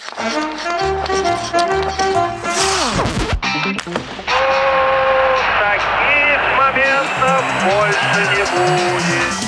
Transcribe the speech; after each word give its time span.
Таких 0.00 0.32
моментов 6.56 7.44
больше 7.64 8.20
не 8.34 8.42
будет. 8.44 9.39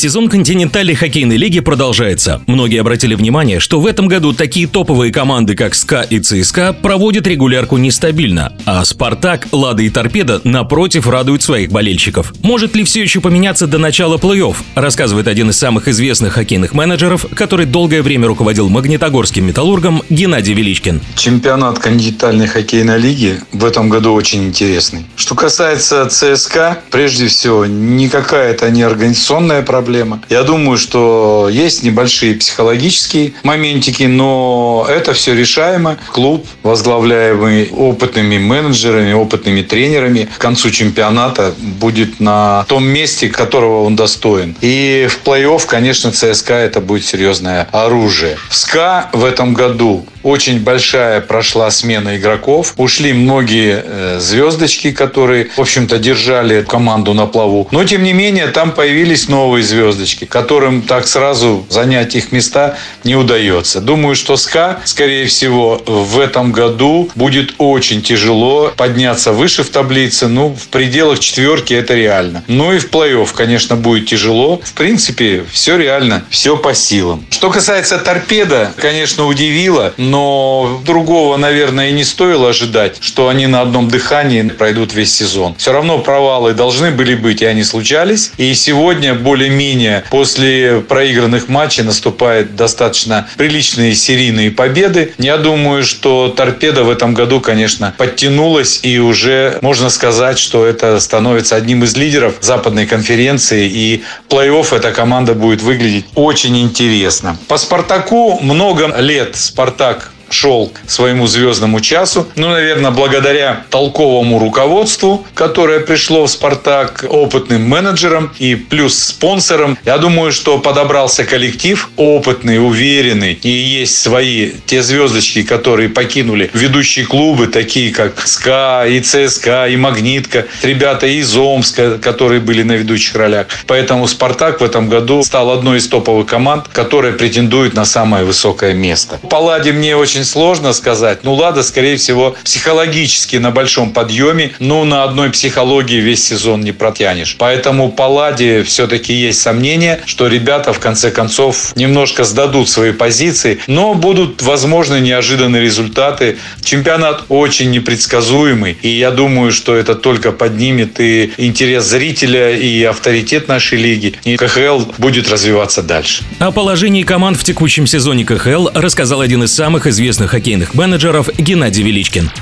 Сезон 0.00 0.30
континентальной 0.30 0.94
хоккейной 0.94 1.36
лиги 1.36 1.60
продолжается. 1.60 2.40
Многие 2.46 2.80
обратили 2.80 3.14
внимание, 3.14 3.60
что 3.60 3.80
в 3.80 3.86
этом 3.86 4.08
году 4.08 4.32
такие 4.32 4.66
топовые 4.66 5.12
команды, 5.12 5.54
как 5.54 5.74
СКА 5.74 6.00
и 6.00 6.18
ЦСКА, 6.20 6.72
проводят 6.72 7.26
регулярку 7.26 7.76
нестабильно, 7.76 8.54
а 8.64 8.82
Спартак, 8.86 9.48
Лада 9.52 9.82
и 9.82 9.90
Торпеда, 9.90 10.40
напротив, 10.42 11.06
радуют 11.06 11.42
своих 11.42 11.70
болельщиков. 11.70 12.32
Может 12.40 12.74
ли 12.76 12.84
все 12.84 13.02
еще 13.02 13.20
поменяться 13.20 13.66
до 13.66 13.76
начала 13.76 14.16
плей-офф, 14.16 14.56
рассказывает 14.74 15.28
один 15.28 15.50
из 15.50 15.58
самых 15.58 15.86
известных 15.86 16.32
хоккейных 16.32 16.72
менеджеров, 16.72 17.26
который 17.34 17.66
долгое 17.66 18.00
время 18.00 18.26
руководил 18.26 18.70
Магнитогорским 18.70 19.46
металлургом 19.46 20.02
Геннадий 20.08 20.54
Величкин. 20.54 21.02
Чемпионат 21.14 21.78
континентальной 21.78 22.46
хоккейной 22.46 22.98
лиги 22.98 23.38
в 23.52 23.66
этом 23.66 23.90
году 23.90 24.14
очень 24.14 24.44
интересный. 24.44 25.04
Что 25.16 25.34
касается 25.34 26.08
ЦСКА, 26.08 26.78
прежде 26.90 27.26
всего, 27.26 27.66
никакая 27.66 28.52
это 28.52 28.70
не 28.70 28.80
организационная 28.80 29.60
проблема. 29.60 29.89
Я 30.28 30.42
думаю, 30.42 30.78
что 30.78 31.48
есть 31.50 31.82
небольшие 31.82 32.34
психологические 32.34 33.34
моментики, 33.42 34.04
но 34.04 34.86
это 34.88 35.12
все 35.12 35.34
решаемо. 35.34 35.98
Клуб, 36.12 36.46
возглавляемый 36.62 37.70
опытными 37.70 38.38
менеджерами, 38.38 39.12
опытными 39.12 39.62
тренерами, 39.62 40.28
к 40.36 40.38
концу 40.38 40.70
чемпионата 40.70 41.54
будет 41.58 42.20
на 42.20 42.64
том 42.68 42.84
месте, 42.84 43.28
которого 43.28 43.84
он 43.84 43.96
достоин. 43.96 44.56
И 44.60 45.08
в 45.10 45.26
плей-офф, 45.26 45.66
конечно, 45.66 46.12
ЦСКА 46.12 46.54
это 46.54 46.80
будет 46.80 47.04
серьезное 47.04 47.68
оружие. 47.72 48.36
СКА 48.50 49.10
в 49.12 49.24
этом 49.24 49.54
году 49.54 50.06
очень 50.22 50.60
большая 50.60 51.20
прошла 51.20 51.70
смена 51.70 52.16
игроков. 52.16 52.74
Ушли 52.76 53.12
многие 53.12 53.82
э, 53.84 54.18
звездочки, 54.20 54.92
которые, 54.92 55.48
в 55.56 55.60
общем-то, 55.60 55.98
держали 55.98 56.62
команду 56.62 57.14
на 57.14 57.26
плаву. 57.26 57.68
Но, 57.70 57.84
тем 57.84 58.02
не 58.02 58.12
менее, 58.12 58.48
там 58.48 58.72
появились 58.72 59.28
новые 59.28 59.62
звездочки, 59.80 60.24
которым 60.24 60.82
так 60.82 61.06
сразу 61.06 61.66
занять 61.68 62.14
их 62.14 62.32
места 62.32 62.76
не 63.04 63.16
удается. 63.16 63.80
Думаю, 63.80 64.14
что 64.14 64.36
СКА, 64.36 64.80
скорее 64.84 65.26
всего, 65.26 65.80
в 65.86 66.20
этом 66.20 66.52
году 66.52 67.10
будет 67.14 67.54
очень 67.58 68.02
тяжело 68.02 68.72
подняться 68.76 69.32
выше 69.32 69.62
в 69.62 69.70
таблице. 69.70 70.28
Ну, 70.28 70.54
в 70.54 70.68
пределах 70.68 71.18
четверки 71.18 71.74
это 71.74 71.94
реально. 71.94 72.44
Ну 72.46 72.72
и 72.72 72.78
в 72.78 72.90
плей-офф, 72.90 73.28
конечно, 73.34 73.76
будет 73.76 74.06
тяжело. 74.06 74.60
В 74.62 74.72
принципе, 74.72 75.44
все 75.50 75.76
реально, 75.76 76.24
все 76.30 76.56
по 76.56 76.74
силам. 76.74 77.24
Что 77.30 77.50
касается 77.50 77.98
торпеда, 77.98 78.72
конечно, 78.76 79.26
удивило, 79.26 79.94
но 79.96 80.80
другого, 80.84 81.36
наверное, 81.36 81.88
и 81.88 81.92
не 81.92 82.04
стоило 82.04 82.50
ожидать, 82.50 82.98
что 83.00 83.28
они 83.28 83.46
на 83.46 83.62
одном 83.62 83.88
дыхании 83.88 84.42
пройдут 84.42 84.92
весь 84.94 85.14
сезон. 85.14 85.54
Все 85.56 85.72
равно 85.72 85.98
провалы 85.98 86.52
должны 86.52 86.90
были 86.90 87.14
быть, 87.14 87.42
и 87.42 87.46
они 87.46 87.64
случались. 87.64 88.32
И 88.36 88.52
сегодня 88.54 89.14
более-менее 89.14 89.69
после 90.10 90.80
проигранных 90.80 91.48
матчей 91.48 91.82
наступают 91.82 92.56
достаточно 92.56 93.28
приличные 93.36 93.94
серийные 93.94 94.50
победы. 94.50 95.14
Я 95.18 95.36
думаю, 95.36 95.84
что 95.84 96.28
торпеда 96.28 96.84
в 96.84 96.90
этом 96.90 97.14
году, 97.14 97.40
конечно, 97.40 97.94
подтянулась, 97.96 98.80
и 98.82 98.98
уже 98.98 99.58
можно 99.60 99.90
сказать, 99.90 100.38
что 100.38 100.66
это 100.66 100.98
становится 101.00 101.56
одним 101.56 101.84
из 101.84 101.96
лидеров 101.96 102.34
западной 102.40 102.86
конференции, 102.86 103.68
и 103.68 104.02
плей-офф 104.28 104.76
эта 104.76 104.92
команда 104.92 105.34
будет 105.34 105.62
выглядеть 105.62 106.06
очень 106.14 106.58
интересно. 106.58 107.36
По 107.48 107.56
«Спартаку» 107.56 108.38
много 108.40 108.94
лет 108.98 109.36
«Спартак» 109.36 110.12
шел 110.30 110.68
к 110.68 110.90
своему 110.90 111.26
звездному 111.26 111.80
часу. 111.80 112.28
Ну, 112.36 112.48
наверное, 112.48 112.90
благодаря 112.90 113.64
толковому 113.70 114.38
руководству, 114.38 115.26
которое 115.34 115.80
пришло 115.80 116.26
в 116.26 116.30
«Спартак», 116.30 117.04
опытным 117.08 117.62
менеджерам 117.68 118.32
и 118.38 118.54
плюс 118.54 118.98
спонсорам. 118.98 119.78
Я 119.84 119.98
думаю, 119.98 120.32
что 120.32 120.58
подобрался 120.58 121.24
коллектив 121.24 121.90
опытный, 121.96 122.64
уверенный. 122.64 123.34
И 123.42 123.48
есть 123.48 123.98
свои 123.98 124.52
те 124.66 124.82
звездочки, 124.82 125.42
которые 125.42 125.88
покинули 125.88 126.50
ведущие 126.54 127.06
клубы, 127.06 127.46
такие 127.46 127.92
как 127.92 128.26
СКА, 128.26 128.86
и 128.86 129.00
ЦСКА, 129.00 129.68
и 129.68 129.76
Магнитка. 129.76 130.46
Ребята 130.62 131.06
из 131.06 131.36
Омска, 131.36 131.98
которые 131.98 132.40
были 132.40 132.62
на 132.62 132.72
ведущих 132.72 133.14
ролях. 133.16 133.46
Поэтому 133.66 134.06
«Спартак» 134.06 134.60
в 134.60 134.64
этом 134.64 134.88
году 134.88 135.22
стал 135.22 135.50
одной 135.50 135.78
из 135.78 135.88
топовых 135.88 136.26
команд, 136.26 136.68
которая 136.68 137.12
претендует 137.12 137.74
на 137.74 137.84
самое 137.84 138.24
высокое 138.24 138.74
место. 138.74 139.18
Палладе 139.28 139.72
мне 139.72 139.96
очень 139.96 140.19
сложно 140.24 140.72
сказать. 140.72 141.24
Ну, 141.24 141.34
Лада, 141.34 141.62
скорее 141.62 141.96
всего, 141.96 142.36
психологически 142.44 143.36
на 143.36 143.50
большом 143.50 143.92
подъеме. 143.92 144.52
Но 144.58 144.84
на 144.84 145.04
одной 145.04 145.30
психологии 145.30 146.00
весь 146.00 146.24
сезон 146.24 146.60
не 146.62 146.72
протянешь. 146.72 147.36
Поэтому 147.38 147.90
по 147.90 148.02
Ладе 148.02 148.62
все-таки 148.62 149.12
есть 149.12 149.40
сомнения, 149.40 150.00
что 150.06 150.26
ребята 150.26 150.72
в 150.72 150.78
конце 150.78 151.10
концов 151.10 151.74
немножко 151.76 152.24
сдадут 152.24 152.68
свои 152.68 152.92
позиции. 152.92 153.58
Но 153.66 153.94
будут, 153.94 154.42
возможно, 154.42 155.00
неожиданные 155.00 155.62
результаты. 155.62 156.38
Чемпионат 156.62 157.24
очень 157.28 157.70
непредсказуемый. 157.70 158.76
И 158.82 158.88
я 158.88 159.10
думаю, 159.10 159.52
что 159.52 159.74
это 159.74 159.94
только 159.94 160.32
поднимет 160.32 161.00
и 161.00 161.32
интерес 161.36 161.84
зрителя, 161.84 162.56
и 162.56 162.82
авторитет 162.84 163.48
нашей 163.48 163.78
лиги. 163.78 164.14
И 164.24 164.36
КХЛ 164.36 164.82
будет 164.98 165.30
развиваться 165.30 165.82
дальше. 165.82 166.22
О 166.38 166.50
положении 166.52 167.02
команд 167.02 167.36
в 167.36 167.44
текущем 167.44 167.86
сезоне 167.86 168.24
КХЛ 168.24 168.68
рассказал 168.74 169.20
один 169.20 169.44
из 169.44 169.54
самых 169.54 169.86
известных 170.10 170.32
хоккейных 170.32 170.74
менеджеров 170.74 171.30
Геннадий 171.38 171.84
Величкин. 171.84 172.32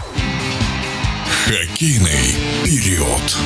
Хоккейный 1.44 2.34
период. 2.64 3.36